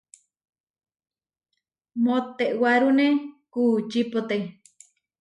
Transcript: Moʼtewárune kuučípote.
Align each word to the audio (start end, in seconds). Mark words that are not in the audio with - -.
Moʼtewárune 2.03 3.07
kuučípote. 3.53 4.37